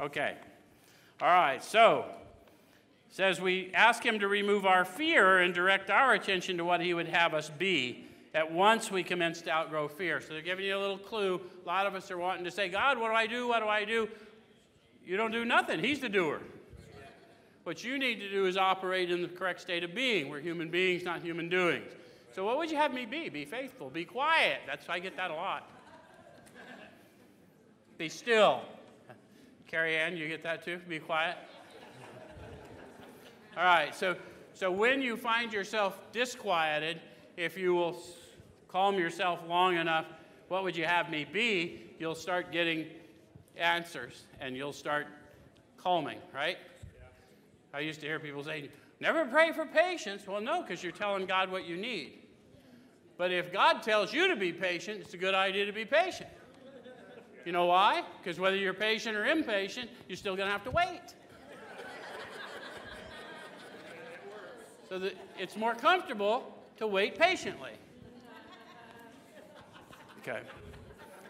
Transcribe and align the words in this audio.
Okay. 0.00 0.34
All 1.20 1.28
right. 1.28 1.62
So, 1.62 2.06
says 3.10 3.40
we 3.40 3.70
ask 3.74 4.04
him 4.04 4.18
to 4.18 4.28
remove 4.28 4.66
our 4.66 4.84
fear 4.84 5.38
and 5.38 5.54
direct 5.54 5.88
our 5.88 6.14
attention 6.14 6.56
to 6.56 6.64
what 6.64 6.80
he 6.80 6.92
would 6.94 7.08
have 7.08 7.32
us 7.32 7.48
be. 7.48 8.06
At 8.34 8.50
once 8.50 8.90
we 8.90 9.04
commence 9.04 9.40
to 9.42 9.50
outgrow 9.50 9.86
fear. 9.86 10.20
So 10.20 10.32
they're 10.32 10.42
giving 10.42 10.64
you 10.64 10.76
a 10.76 10.80
little 10.80 10.98
clue. 10.98 11.40
A 11.64 11.66
lot 11.68 11.86
of 11.86 11.94
us 11.94 12.10
are 12.10 12.18
wanting 12.18 12.44
to 12.44 12.50
say, 12.50 12.68
God, 12.68 12.98
what 12.98 13.08
do 13.08 13.14
I 13.14 13.28
do? 13.28 13.46
What 13.46 13.60
do 13.60 13.68
I 13.68 13.84
do? 13.84 14.08
You 15.06 15.16
don't 15.16 15.30
do 15.30 15.44
nothing. 15.44 15.78
He's 15.78 16.00
the 16.00 16.08
doer. 16.08 16.40
What 17.62 17.84
you 17.84 17.96
need 17.98 18.18
to 18.20 18.28
do 18.28 18.46
is 18.46 18.56
operate 18.56 19.12
in 19.12 19.22
the 19.22 19.28
correct 19.28 19.60
state 19.60 19.84
of 19.84 19.94
being. 19.94 20.28
We're 20.28 20.40
human 20.40 20.68
beings, 20.68 21.04
not 21.04 21.22
human 21.22 21.48
doings. 21.48 21.90
So 22.34 22.44
what 22.44 22.58
would 22.58 22.70
you 22.70 22.76
have 22.76 22.92
me 22.92 23.06
be? 23.06 23.28
Be 23.28 23.44
faithful. 23.44 23.90
Be 23.90 24.04
quiet. 24.04 24.58
That's 24.66 24.88
why 24.88 24.94
I 24.94 24.98
get 24.98 25.16
that 25.16 25.30
a 25.30 25.34
lot. 25.34 25.70
Be 27.96 28.08
still. 28.08 28.62
Carrie 29.74 29.96
Ann, 29.96 30.16
you 30.16 30.28
get 30.28 30.44
that 30.44 30.64
too? 30.64 30.78
Be 30.88 31.00
quiet. 31.00 31.36
All 33.56 33.64
right, 33.64 33.92
so, 33.92 34.14
so 34.52 34.70
when 34.70 35.02
you 35.02 35.16
find 35.16 35.52
yourself 35.52 35.98
disquieted, 36.12 37.00
if 37.36 37.58
you 37.58 37.74
will 37.74 38.00
calm 38.68 39.00
yourself 39.00 39.40
long 39.48 39.76
enough, 39.76 40.06
what 40.46 40.62
would 40.62 40.76
you 40.76 40.84
have 40.84 41.10
me 41.10 41.24
be? 41.24 41.90
You'll 41.98 42.14
start 42.14 42.52
getting 42.52 42.86
answers 43.56 44.26
and 44.38 44.56
you'll 44.56 44.72
start 44.72 45.08
calming, 45.76 46.18
right? 46.32 46.58
I 47.72 47.80
used 47.80 47.98
to 48.02 48.06
hear 48.06 48.20
people 48.20 48.44
say, 48.44 48.70
never 49.00 49.24
pray 49.24 49.50
for 49.50 49.66
patience. 49.66 50.24
Well, 50.24 50.40
no, 50.40 50.62
because 50.62 50.84
you're 50.84 50.92
telling 50.92 51.26
God 51.26 51.50
what 51.50 51.66
you 51.66 51.76
need. 51.76 52.20
But 53.16 53.32
if 53.32 53.52
God 53.52 53.82
tells 53.82 54.12
you 54.12 54.28
to 54.28 54.36
be 54.36 54.52
patient, 54.52 55.00
it's 55.00 55.14
a 55.14 55.18
good 55.18 55.34
idea 55.34 55.66
to 55.66 55.72
be 55.72 55.84
patient. 55.84 56.30
You 57.44 57.52
know 57.52 57.66
why? 57.66 58.02
Because 58.22 58.40
whether 58.40 58.56
you're 58.56 58.74
patient 58.74 59.16
or 59.16 59.26
impatient, 59.26 59.90
you're 60.08 60.16
still 60.16 60.36
going 60.36 60.46
to 60.46 60.52
have 60.52 60.64
to 60.64 60.70
wait. 60.70 61.02
so 64.88 64.98
that 64.98 65.14
it's 65.38 65.56
more 65.56 65.74
comfortable 65.74 66.56
to 66.78 66.86
wait 66.86 67.18
patiently. 67.18 67.72
Okay. 70.20 70.40